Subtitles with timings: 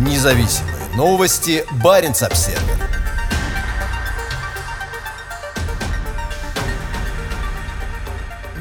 [0.00, 1.62] Независимые новости.
[1.84, 2.58] Барин обсерва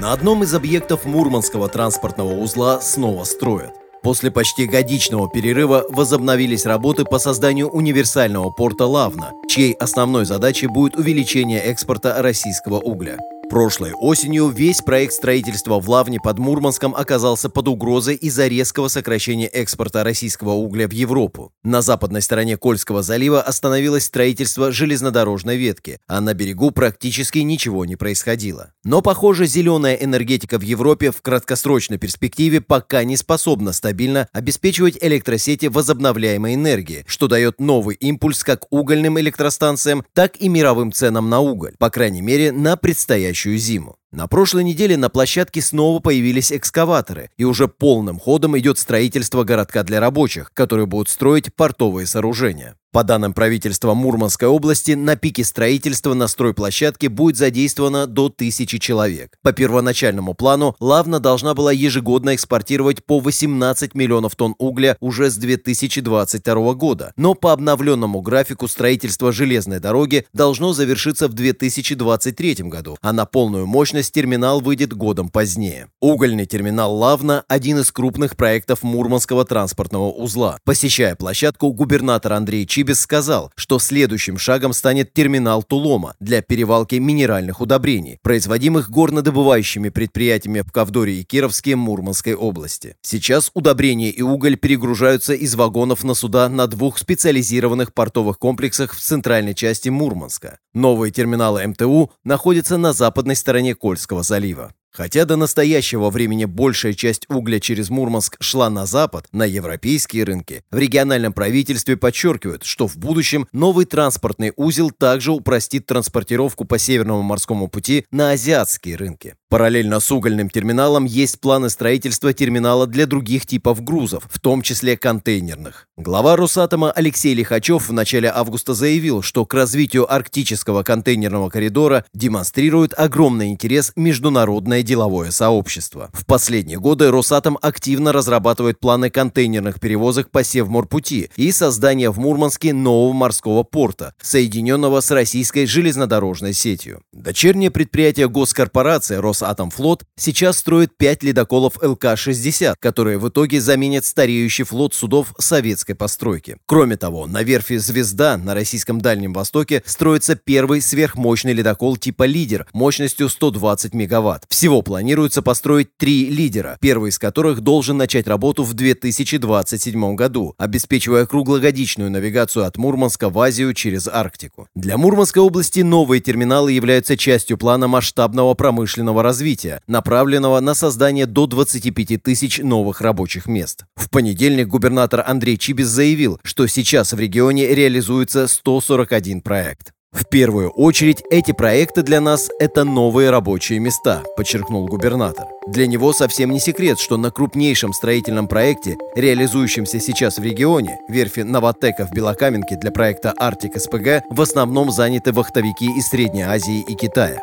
[0.00, 3.70] На одном из объектов Мурманского транспортного узла снова строят.
[4.02, 10.96] После почти годичного перерыва возобновились работы по созданию универсального порта Лавна, чьей основной задачей будет
[10.96, 13.16] увеличение экспорта российского угля.
[13.48, 19.46] Прошлой осенью весь проект строительства в Лавне под Мурманском оказался под угрозой из-за резкого сокращения
[19.46, 21.50] экспорта российского угля в Европу.
[21.64, 27.96] На западной стороне Кольского залива остановилось строительство железнодорожной ветки, а на берегу практически ничего не
[27.96, 28.74] происходило.
[28.84, 35.66] Но, похоже, зеленая энергетика в Европе в краткосрочной перспективе пока не способна стабильно обеспечивать электросети
[35.66, 41.76] возобновляемой энергии, что дает новый импульс как угольным электростанциям, так и мировым ценам на уголь,
[41.78, 43.96] по крайней мере, на предстоящий предстоящую зиму.
[44.10, 49.82] На прошлой неделе на площадке снова появились экскаваторы, и уже полным ходом идет строительство городка
[49.82, 52.74] для рабочих, которые будут строить портовые сооружения.
[52.90, 59.36] По данным правительства Мурманской области, на пике строительства на стройплощадке будет задействовано до тысячи человек.
[59.42, 65.36] По первоначальному плану, Лавна должна была ежегодно экспортировать по 18 миллионов тонн угля уже с
[65.36, 67.12] 2022 года.
[67.16, 73.66] Но по обновленному графику строительство железной дороги должно завершиться в 2023 году, а на полную
[73.66, 75.88] мощность терминал выйдет годом позднее.
[76.00, 80.58] Угольный терминал Лавна– один из крупных проектов Мурманского транспортного узла.
[80.64, 87.60] Посещая площадку, губернатор Андрей Чибис сказал, что следующим шагом станет терминал Тулома для перевалки минеральных
[87.60, 92.96] удобрений, производимых горнодобывающими предприятиями в Ковдоре и Кировске Мурманской области.
[93.02, 99.00] Сейчас удобрения и уголь перегружаются из вагонов на суда на двух специализированных портовых комплексах в
[99.00, 100.58] центральной части Мурманска.
[100.74, 104.74] Новые терминалы МТУ находятся на западной стороне Кольского залива.
[104.90, 110.62] Хотя до настоящего времени большая часть угля через Мурманск шла на запад, на европейские рынки,
[110.70, 117.22] в региональном правительстве подчеркивают, что в будущем новый транспортный узел также упростит транспортировку по Северному
[117.22, 119.36] морскому пути на азиатские рынки.
[119.50, 124.98] Параллельно с угольным терминалом есть планы строительства терминала для других типов грузов, в том числе
[124.98, 125.86] контейнерных.
[125.96, 132.92] Глава Росатома Алексей Лихачев в начале августа заявил, что к развитию арктического контейнерного коридора демонстрирует
[132.94, 136.10] огромный интерес международное деловое сообщество.
[136.12, 142.74] В последние годы Росатом активно разрабатывает планы контейнерных перевозок по Севморпути и создания в Мурманске
[142.74, 147.00] нового морского порта, соединенного с российской железнодорожной сетью.
[147.14, 154.94] Дочернее предприятие госкорпорации Росатомфлот сейчас строит 5 ледоколов ЛК-60, которые в итоге заменят стареющий флот
[154.94, 156.56] судов советской постройки.
[156.66, 162.66] Кроме того, на верфи «Звезда» на российском Дальнем Востоке строится первый сверхмощный ледокол типа «Лидер»
[162.72, 164.44] мощностью 120 мегаватт.
[164.48, 171.26] Всего планируется построить три «Лидера», первый из которых должен начать работу в 2027 году, обеспечивая
[171.26, 174.66] круглогодичную навигацию от Мурманска в Азию через Арктику.
[174.74, 181.46] Для Мурманской области новые терминалы являются частью плана масштабного промышленного развития, направленного на создание до
[181.46, 183.84] 25 тысяч новых рабочих мест.
[183.94, 189.92] В понедельник губернатор Андрей Чибис заявил, что сейчас в регионе реализуется 141 проект.
[190.10, 195.46] В первую очередь, эти проекты для нас– это новые рабочие места, подчеркнул губернатор.
[195.66, 201.40] Для него совсем не секрет, что на крупнейшем строительном проекте, реализующемся сейчас в регионе, верфи
[201.40, 206.94] «Новотека» в Белокаменке для проекта «Арктик СПГ» в основном заняты вахтовики из Средней Азии и
[206.94, 207.42] Китая.